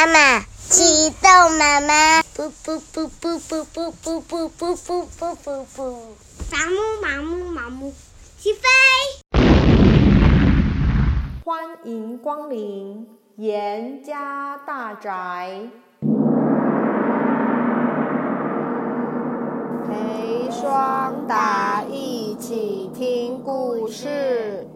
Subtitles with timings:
[0.00, 5.92] 妈妈，启动妈妈，噗噗噗噗噗噗噗噗噗噗噗噗噗，
[6.50, 7.92] 麻木麻木麻木，
[8.38, 8.62] 起飞！
[11.44, 15.68] 欢迎光临严家大宅，
[19.86, 24.66] 陪双达一起听故事。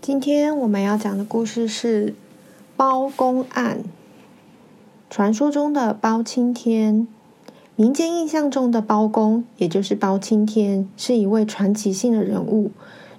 [0.00, 2.14] 今天我们要讲的故事是
[2.76, 3.82] 包公案。
[5.10, 7.08] 传说中的包青天，
[7.74, 12.70] 民间印象中的包公，也就是包青天，是一位传奇性的人物。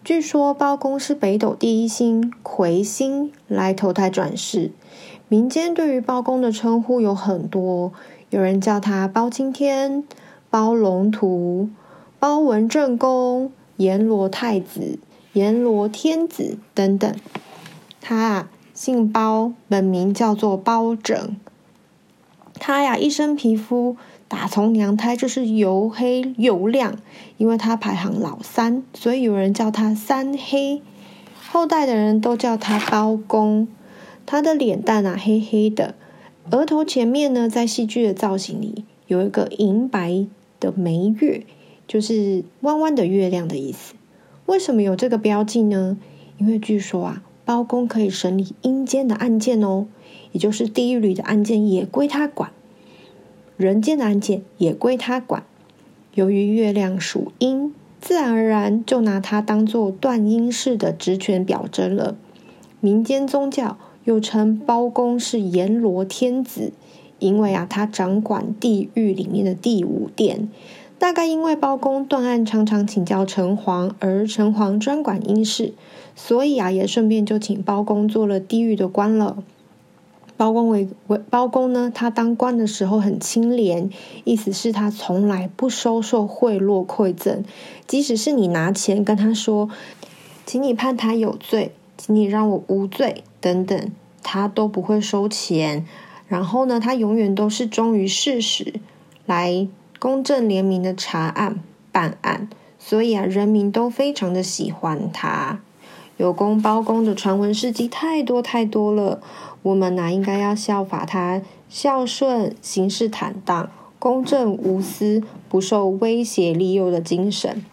[0.02, 4.72] 据说包公是北斗第一星魁星来投胎转世。
[5.28, 7.92] 民间对于包公的称呼有很多，
[8.30, 10.06] 有人叫他包青天、
[10.50, 11.68] 包龙图、
[12.18, 14.98] 包文正公、阎罗太子、
[15.34, 17.14] 阎罗天子等等。
[18.00, 21.36] 他啊，姓包，本名叫做包拯。
[22.64, 23.98] 他呀，一身皮肤
[24.28, 26.96] 打从娘胎就是黝黑又亮，
[27.38, 30.80] 因为他排行老三，所以有人叫他三黑。
[31.50, 33.68] 后代的人都叫他包公。
[34.28, 35.96] 他的脸蛋啊，黑黑的，
[36.52, 40.28] 额头前面呢，在戏剧的造型里有一个银白
[40.60, 41.44] 的眉月，
[41.88, 43.96] 就是弯弯的月亮的意思。
[44.46, 45.98] 为什么有这个标记呢？
[46.38, 49.88] 因为据说啊，包公可以审理阴间的案件哦。
[50.32, 52.52] 也就是地狱里的案件也归他管，
[53.58, 55.44] 人间的案件也归他管。
[56.14, 62.16] 由于月亮属阴，自然而然就拿他当做断阴式的职权表征了。
[62.80, 66.74] 民间宗教又称包公是阎罗天子，
[67.20, 70.50] 因为啊，他掌管地狱里面的第五殿。
[70.98, 75.74] 大概因为包公断案常常请教城隍，而城隍专管阴事，
[76.16, 79.44] 所以啊，也顺便就请包公做了地狱的官了。
[80.42, 83.92] 包公为为包公呢，他当官的时候很清廉，
[84.24, 87.44] 意思是他从来不收受贿赂馈赠，
[87.86, 89.70] 即使是你拿钱跟他说，
[90.48, 93.92] 请你判他有罪，请你让我无罪等等，
[94.24, 95.86] 他都不会收钱。
[96.28, 98.74] 然后呢，他永远都是忠于事实，
[99.28, 99.68] 来
[100.00, 101.60] 公正廉明的查案
[101.92, 102.50] 办案，
[102.80, 105.60] 所以啊，人民都非常的喜欢他。
[106.18, 109.22] 有功包公的传闻事迹太多太多了。
[109.64, 117.64] 我们呐，应该要效法他孝顺、行事坦荡、公正无私、不受威胁利诱的精神。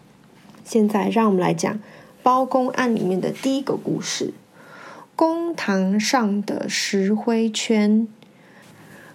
[0.65, 1.81] 现在，让我们来讲
[2.22, 4.34] 包公案里面的第一个故事：
[5.16, 8.06] 公堂上的石灰圈。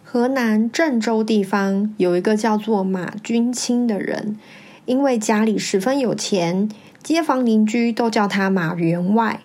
[0.03, 4.39] 河南郑州地方有一个叫做马君清的人，
[4.85, 6.69] 因为家里十分有钱，
[7.03, 9.41] 街坊邻居都叫他马员外。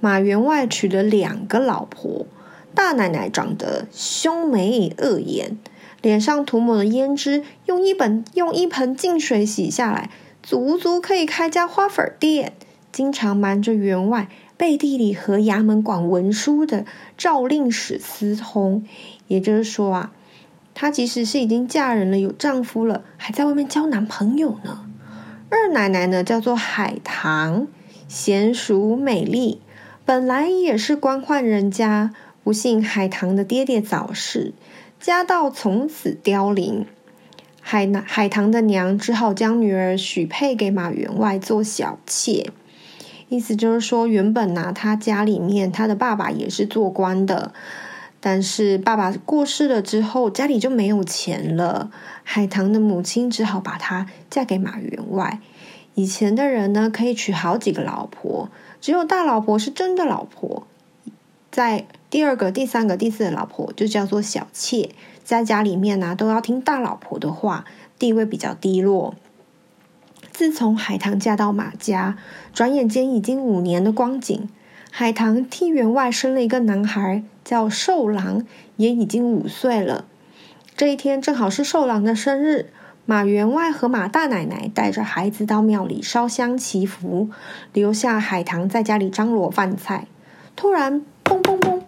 [0.00, 2.26] 马员外娶了两个老婆。
[2.74, 5.56] 大奶奶长得凶眉恶眼，
[6.02, 10.10] 脸上涂抹的胭脂用一本用一盆净水洗下来，
[10.42, 12.52] 足足可以开家花粉店。
[12.90, 16.84] 经常瞒着员外，背地里和衙门管文书的
[17.16, 18.84] 赵令史私通。
[19.26, 20.12] 也就是说啊，
[20.74, 24.86] 她即使是已经嫁人了，有丈夫了，还在外面交男朋友呢。
[25.48, 27.66] 二奶奶呢，叫做海棠，
[28.08, 29.60] 娴淑美丽，
[30.04, 32.12] 本来也是官宦人家。
[32.44, 34.52] 不幸海棠的爹爹早逝，
[35.00, 36.84] 家道从此凋零。
[37.62, 42.50] 海海棠的娘只好将女儿许配给马员外做小妾。
[43.30, 47.54] 意思就是说，原本拿他家里面，他的爸爸也是做官的，
[48.20, 51.90] 但是爸爸过世了之后，家里就没有钱了。
[52.22, 55.40] 海棠的母亲只好把她嫁给马员外。
[55.94, 58.50] 以前的人呢，可以娶好几个老婆，
[58.82, 60.66] 只有大老婆是真的老婆。
[61.50, 64.90] 在第二个、第三个、第四个老婆就叫做小妾，
[65.24, 67.64] 在家里面呢、都要听大老婆的话，
[67.98, 69.16] 地位比较低落。
[70.30, 72.16] 自从海棠嫁到马家，
[72.52, 74.48] 转眼间已经五年的光景。
[74.92, 78.46] 海棠替员外生了一个男孩，叫寿郎，
[78.76, 80.04] 也已经五岁了。
[80.76, 82.70] 这一天正好是寿郎的生日，
[83.04, 87.30] 马员外和马大奶奶带着孩子到庙里烧香祈福，
[87.72, 90.06] 留下海棠在家里张罗饭菜。
[90.54, 91.82] 突然，砰砰砰！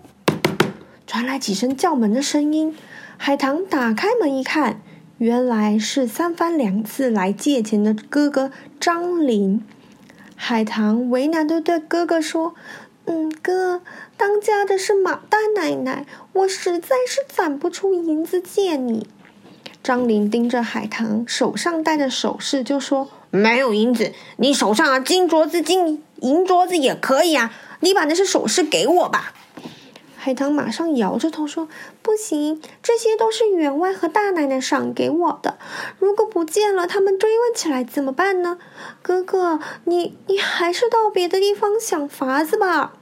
[1.16, 2.76] 传来几声叫门的声音。
[3.16, 4.82] 海棠打开门一看，
[5.16, 9.64] 原来是三番两次来借钱的哥哥张林。
[10.34, 12.54] 海棠为难的对哥哥说
[13.06, 13.80] ：“嗯，哥，
[14.18, 16.04] 当家的是马大奶奶，
[16.34, 19.08] 我实在是攒不出银子借你。”
[19.82, 29.32] 张林盯着海棠手上戴的首饰，就说：“没有银子，你手上的金镯子、金银镯子也可以啊。”你把那些首饰给我吧。
[30.26, 31.68] 海棠马上摇着头说
[32.02, 35.56] ：“不行，这些都是员外和大奶奶赏给我的。
[36.00, 38.58] 如果不见了，他们追问起来怎么办呢？
[39.02, 42.94] 哥哥，你你还是到别的地方想法子吧。”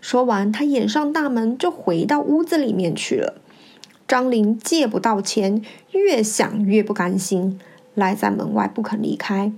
[0.00, 3.34] 说完，他掩上大门，就回到屋子里面去了。
[4.06, 7.58] 张玲借不到钱，越想越不甘心，
[7.94, 9.52] 赖在门外不肯离开。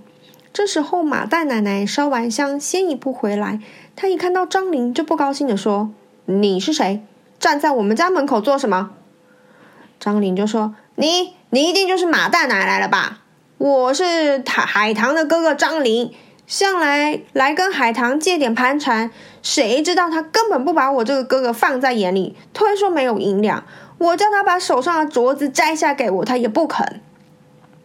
[0.51, 3.59] 这时候，马大奶奶烧完香，先一步回来。
[3.95, 5.91] 她一看到张玲，就不高兴地说
[6.25, 7.03] ：“你是谁？
[7.39, 8.91] 站在我们家门口做什么？”
[9.99, 13.19] 张玲就说：“你，你一定就是马大奶奶了吧？
[13.57, 16.11] 我是海海棠的哥哥张玲，
[16.45, 19.11] 向来来跟海棠借点盘缠。
[19.41, 23.63] 谁知道他根本不把我这个哥哥放在眼里，推说没有银两。
[23.97, 27.01] 我叫他把手上的镯子摘下给我，他也不肯。”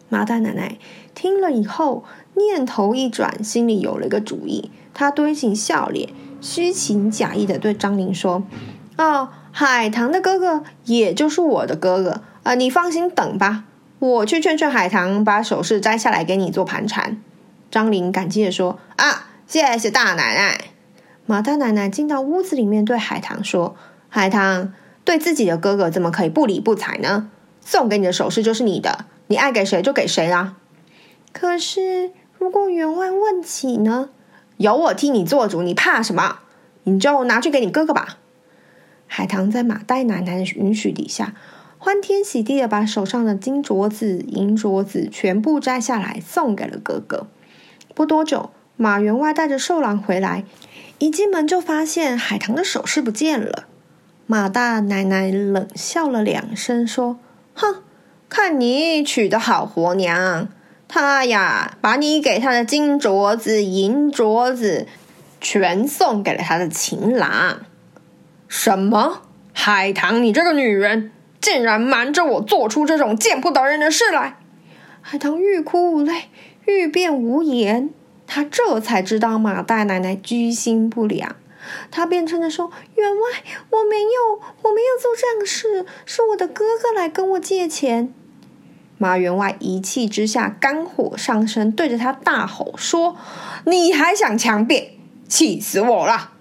[0.09, 0.77] 马大奶奶
[1.15, 2.03] 听了以后，
[2.33, 4.69] 念头一转，心里有了一个主意。
[4.93, 6.09] 她堆起笑脸，
[6.41, 8.43] 虚情假意的对张玲说
[8.97, 13.63] ：“哦，海棠的哥哥，也就是我的哥哥啊，你放心等吧，
[13.99, 17.21] 我去劝劝海棠，把首饰摘下来给你做盘缠。”
[17.71, 20.65] 张玲感激地说：“啊，谢谢大奶奶。”
[21.25, 23.75] 马大奶奶进到屋子里面，对海棠说
[24.09, 24.73] ：“海棠，
[25.05, 27.29] 对自己的哥哥怎么可以不理不睬呢？
[27.63, 30.55] 送给你的首饰就是你的。”你爱给谁就给谁啦。
[31.31, 34.09] 可是，如果员外问起呢？
[34.61, 36.39] 有我替你做主，你怕什么？
[36.83, 38.17] 你就拿去给你哥哥吧。
[39.07, 41.33] 海棠在马大奶奶的允许底下，
[41.79, 47.25] 欢天喜地的把手上的金镯子、银镯子全部摘下来，送给了哥哥。
[47.95, 50.45] 不多久，马员外带着寿郎回来，
[50.99, 53.65] 一进门就发现海棠的首饰不见了。
[54.27, 57.17] 马大奶奶冷笑了两声，说
[57.55, 57.81] ：“哼。”
[58.29, 60.47] 看你娶的好活娘，
[60.93, 64.85] 他呀，把你给他的金镯子、银镯子，
[65.39, 67.61] 全送给了他的情郎。
[68.49, 69.21] 什么？
[69.53, 74.37] 海棠，你这个女人，竟然瞒着我做出这种见不得人的事来！
[74.99, 76.25] 海棠欲哭无泪，
[76.65, 77.91] 欲辩无言。
[78.27, 81.37] 她这才知道马大奶奶居心不良，
[81.89, 83.21] 她便嗔着说：“员外，
[83.69, 88.13] 我没有，我没有做这样的事，是我的哥哥来跟我借钱。”
[89.01, 93.15] 马员外一气之下，肝火上升，对着他大吼说
[93.65, 94.89] ：“你还想强辩？
[95.27, 96.33] 气死我了！”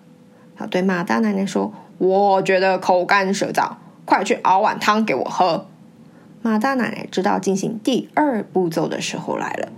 [0.54, 5.68] 他对马大奶奶说：“我觉得口干舌燥，快去熬碗汤给我喝。”
[6.42, 9.72] 马大奶奶知道进行第二步骤的时候来了，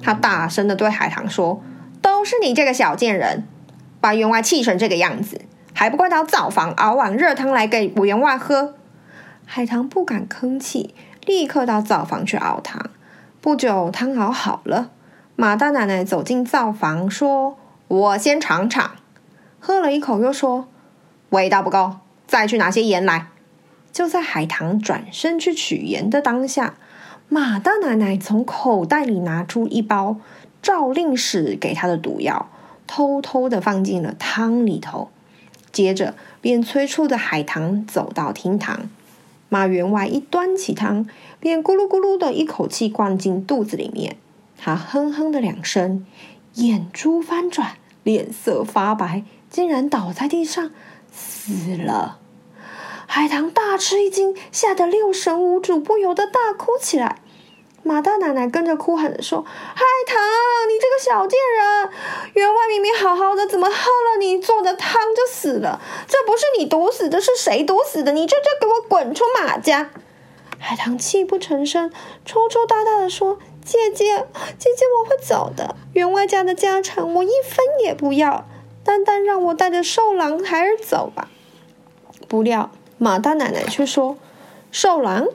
[0.00, 1.60] 她大声的对海棠说
[2.00, 3.48] ：“都是你这个小贱人，
[4.00, 5.40] 把员外气成这个样子，
[5.72, 8.76] 还不快到灶房熬碗热汤来给我员外喝？”
[9.44, 10.94] 海棠不敢吭气。
[11.28, 12.88] 立刻到灶房去熬汤。
[13.42, 14.88] 不久，汤熬好了。
[15.36, 18.92] 马大奶奶走进灶房，说：“我先尝尝。”
[19.60, 20.66] 喝了一口，又说
[21.28, 21.96] ：“味道不够，
[22.26, 23.26] 再去拿些盐来。”
[23.92, 26.76] 就在海棠转身去取盐的当下，
[27.28, 30.16] 马大奶奶从口袋里拿出一包
[30.62, 32.48] 赵令史给她的毒药，
[32.86, 35.10] 偷偷的放进了汤里头。
[35.70, 38.88] 接着，便催促着海棠走到厅堂。
[39.48, 41.06] 马员外一端起汤，
[41.40, 44.16] 便咕噜咕噜的一口气灌进肚子里面。
[44.56, 46.04] 他哼哼的两声，
[46.54, 50.70] 眼珠翻转，脸色发白，竟然倒在地上
[51.10, 52.18] 死了。
[53.06, 57.20] 海棠大吃一惊，吓得六神无主，不由得大哭起来。
[57.88, 60.18] 马大奶奶跟着哭喊着说：“海棠，
[60.68, 61.90] 你这个小贱人，
[62.34, 65.80] 员外明明好好的，怎么喝了你做的汤就死了？
[66.06, 68.12] 这不是你毒死的，是谁毒死的？
[68.12, 69.88] 你这就给我滚出马家！”
[70.60, 71.90] 海棠泣不成声，
[72.26, 74.26] 抽抽搭搭的说：“姐姐，
[74.58, 75.74] 姐姐，我会走的。
[75.94, 78.46] 员外家的家产，我一分也不要，
[78.84, 81.30] 单单让我带着瘦狼孩儿走吧。”
[82.28, 84.18] 不料马大奶奶却说
[84.70, 85.28] ：“瘦狼。”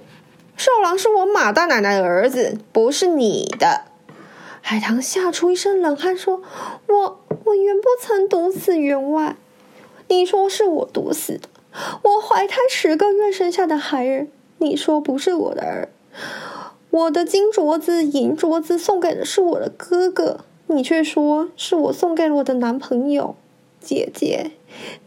[0.56, 3.82] 寿郎是我马大奶奶的儿子，不是你的。
[4.62, 6.42] 海棠吓出一身冷汗，说
[6.88, 9.36] ：“我我原不曾毒死员外，
[10.08, 11.50] 你说是我毒死的。
[12.04, 14.28] 我怀胎十个月生下的孩儿，
[14.60, 15.90] 你说不是我的儿。
[16.92, 23.36] 我的金镯子、银镯子送给的是我的哥哥，你却说是我送给了我的男朋友。
[23.82, 24.52] 姐姐，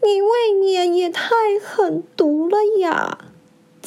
[0.03, 3.17] 你未免也太狠毒了呀！”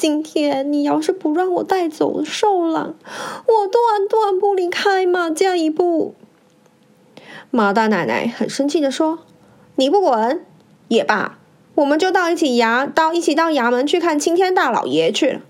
[0.01, 2.95] 今天你要是不让我带走寿郎，
[3.45, 6.15] 我断断不离开马家一步。
[7.51, 9.19] 马大奶奶很生气的说
[9.77, 10.43] ：“你不滚
[10.87, 11.37] 也罢，
[11.75, 15.41] 我们就到一起衙到一起到衙门去看青天大老爷去了。”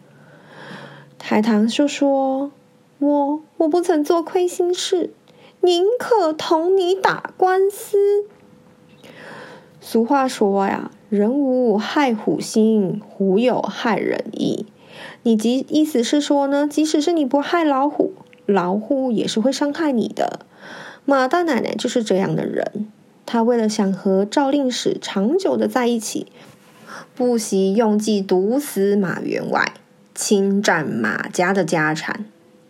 [1.24, 2.51] 海棠就说
[3.00, 5.13] ：“我我不曾做亏心事，
[5.62, 8.25] 宁可同你打官司。”
[9.79, 10.91] 俗话说呀。
[11.12, 14.65] 人无害虎心，虎有害人意。
[15.24, 16.65] 你即意思是说呢？
[16.65, 18.13] 即使是你不害老虎，
[18.46, 20.39] 老虎也是会伤害你的。
[21.03, 22.88] 马大奶奶就是这样的人，
[23.25, 26.27] 她为了想和赵令史长久的在一起，
[27.13, 29.74] 不惜用计毒死马员外，
[30.15, 32.24] 侵占马家的家产。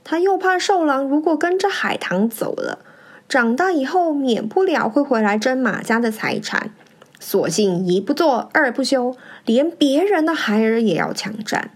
[0.04, 2.80] 她又怕寿郎如果跟着海棠走了，
[3.30, 6.72] 长大以后免不了会回来争马家的财产，
[7.22, 11.72] 索性一不做二不休，连别人的孩儿也要抢占。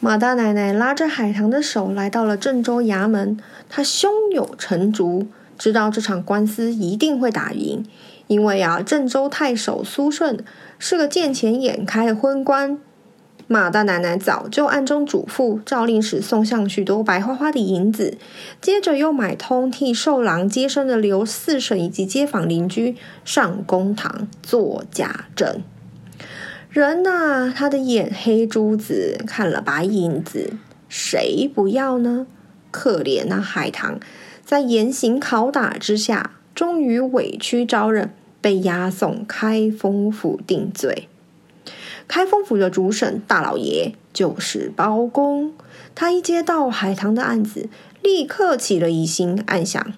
[0.00, 3.38] 马大奶奶拉着海棠的手来到了郑州衙门，
[3.70, 7.86] 她胸有成竹，知道这场官司一定会打赢，
[8.26, 10.44] 因为啊，郑州太守苏顺
[10.78, 12.78] 是个见钱眼开的昏官。
[13.48, 18.18] 马大奶奶早就暗中嘱咐赵令使送上许多白花花的银子，
[18.60, 25.62] 接着又买通替寿郎接生的刘四婶以及街坊邻居上公堂做假证。
[26.68, 30.54] 人呐、他的眼黑珠子看了白银子，
[30.88, 32.26] 谁不要呢？
[32.72, 34.00] 可怜那海棠，
[34.44, 38.10] 在严刑拷打之下，终于委屈招认，
[38.40, 41.08] 被押送开封府定罪。
[42.08, 45.52] 开封府的主审大老爷就是包公，
[45.94, 47.68] 他一接到海棠的案子，
[48.02, 49.92] 立刻起了疑心，暗想：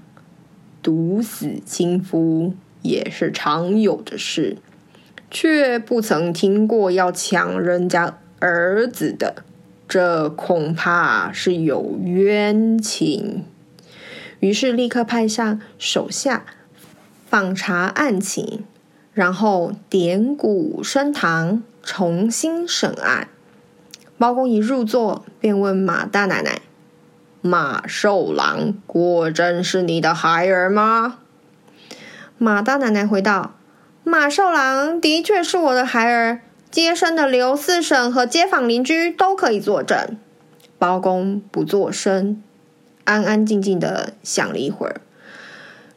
[0.83, 4.57] 毒死亲夫也是常有的事。
[5.31, 9.45] 却不曾听过要抢人家儿子的，
[9.87, 13.45] 这恐怕是有冤情。
[14.41, 16.47] 于是立刻派上手下
[17.27, 18.65] 访查案情，
[19.13, 23.29] 然后点鼓升堂，重新审案。
[24.19, 26.61] 包公一入座，便问马大奶奶
[27.41, 31.21] ：“马寿郎果真是你的孩儿吗？”
[32.37, 33.55] 马大奶奶回道。
[34.05, 40.19] 马寿郎的确是我的孩儿，接生的刘四婶和街坊邻居都可以作证。
[40.79, 42.43] 包公不作声，
[43.05, 45.01] 安安静静的想了一会儿，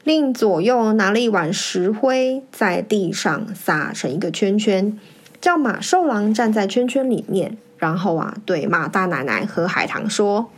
[0.06, 4.98] 令左右拿了一碗石灰，在地上撒成一个圈圈，
[5.42, 10.52] 叫马寿郎站在圈圈里面，然后啊，对马大奶奶和海棠说：“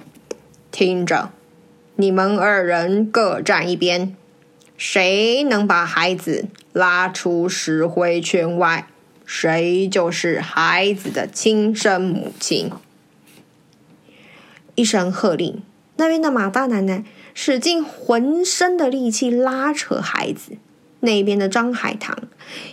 [0.72, 1.32] 听着，
[1.96, 4.16] 你们二人各站一边。”
[4.76, 8.88] 谁能把孩子拉出石灰圈外，
[9.26, 12.70] 谁就是孩子的亲生母亲。
[14.76, 15.62] 一声喝令，
[15.96, 20.58] 那边的马大奶奶使尽浑身的力气拉扯孩子，
[21.00, 22.18] 那边的张海棠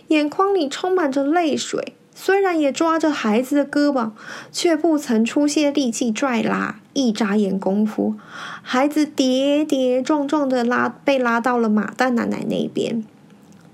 [0.08, 1.94] 眼眶里充满着泪水。
[2.14, 4.10] 虽然也抓着孩子的胳膊，
[4.52, 6.76] 却不曾出些力气拽拉。
[6.92, 8.16] 一眨眼功夫，
[8.62, 13.04] 孩子跌跌撞撞的拉被拉到了马蛋奶奶那边。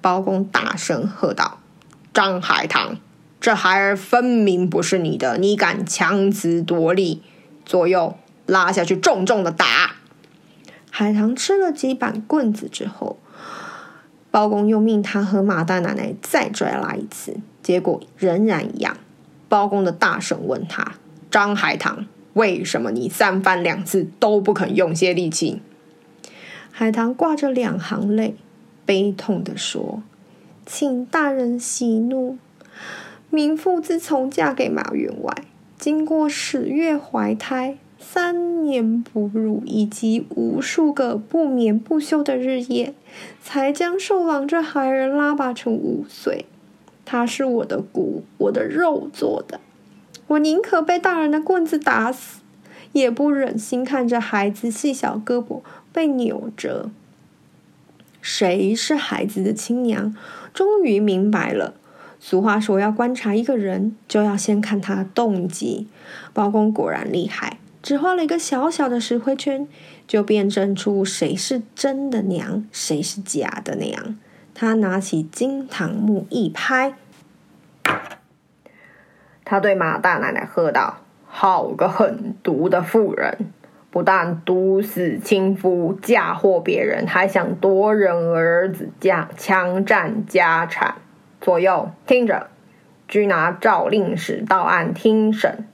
[0.02, 1.58] 包公大声喝道
[2.12, 2.98] ：“张海棠，
[3.40, 7.22] 这孩儿分明不是你的，你敢强词夺理！
[7.64, 9.96] 左右拉下去，重重的打！”
[10.92, 13.18] 海棠吃了几板棍子之后，
[14.36, 17.38] 包公又命他和马大奶奶再拽拉一次。
[17.62, 18.98] 结果仍然一样。
[19.48, 20.96] 包公的大婶问他
[21.32, 25.62] ：“张海棠，为什么你三番两次都不肯用些力气？”
[26.70, 28.36] 海棠挂着两行泪，
[28.84, 30.02] 悲痛地说
[30.66, 32.36] ：“请大人息怒。
[33.30, 35.34] 民妇自从嫁给马员外，
[35.78, 37.78] 经过十月怀胎、
[38.08, 42.94] 三年哺乳，以及无数个不眠不休的日夜，
[43.42, 46.46] 才将寿郎这孩儿拉拔成五岁。”
[47.04, 49.60] 他是我的骨，我的肉做的，
[50.28, 52.40] 我宁可被大人的棍子打死，
[52.92, 55.60] 也不忍心看着孩子细小胳膊
[55.92, 56.90] 被扭折。
[58.20, 60.16] 谁是孩子的亲娘？
[60.54, 61.74] 终于明白了。
[62.18, 65.86] 俗话说，要观察一个人，就要先看他的动机。
[66.32, 69.68] 包公果然厉害，只画了一个小小的石灰圈，
[70.08, 74.18] 就辨证出谁是真的娘，谁是假的娘。
[74.56, 76.94] 他拿起金堂木一拍，
[79.44, 80.96] 他对马大奶奶喝道
[81.30, 83.52] ：“好个狠毒的妇人！
[83.92, 90.96] 不但毒死亲夫，嫁祸别人，还想夺人儿子家，强占家产。
[91.40, 92.48] 左右听着，
[93.06, 95.68] 拘拿赵令史到案听审。”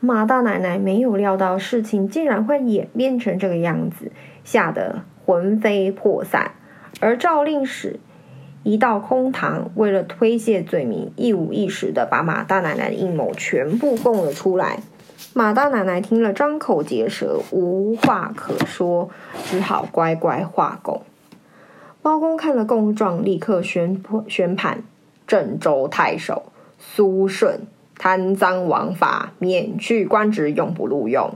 [0.00, 4.10] 马大奶奶没有料到事情竟然会演变成这个样子，
[4.42, 6.52] 吓得魂飞魄散。
[7.00, 8.00] 而赵令史。
[8.62, 14.80] 一到公堂，为了推卸罪名，一五一十的把马大奶奶的阴谋全部供了出来。
[15.32, 19.08] 马大奶奶听了，张口结舌，无话可说，
[19.46, 21.00] 只好乖乖画供。
[22.02, 24.82] 包公看了供状，立刻宣宣判：
[25.26, 27.60] 郑州太守苏顺
[28.02, 31.34] 贪赃枉法，免去官职，永不录用。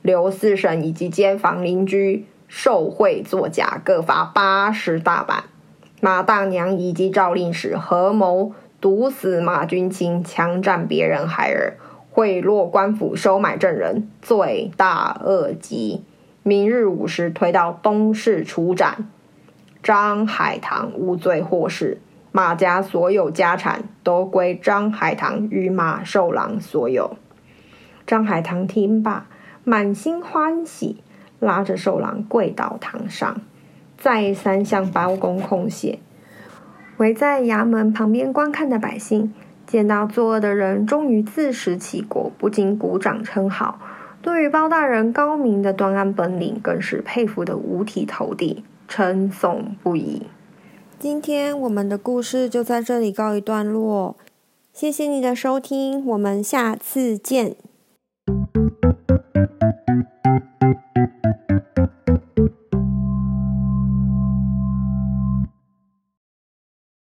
[0.00, 5.44] 刘四婶以及街坊邻居受贿作假，各罚八十大板。
[6.00, 11.76] 马大娘以及赵令史合谋毒死马君清，强占别人孩儿，
[12.10, 16.02] 贿赂官府，收买证人，罪大恶极。
[16.42, 19.06] 明日午时推到东市处斩。
[19.82, 22.00] 张海棠无罪获释，
[22.36, 27.16] 马家所有家产都归张海棠与马寿郎所有。
[28.06, 29.26] 张海棠听罢。
[29.64, 31.02] 满心欢喜，
[31.40, 33.40] 拉着寿郎跪倒堂上，
[33.96, 35.98] 再三向包公叩谢。
[36.98, 39.32] 围在衙门旁边观看的百姓，
[39.66, 43.80] 见到作恶的人终于自食其果，不禁鼓掌称好。
[44.20, 50.26] 对于包大人高明的断案本领，更是佩服得五体投地，称颂不已。
[50.98, 54.16] 今天我们的故事就在这里告一段落，
[54.72, 57.54] 谢谢你的收听，我们下次见。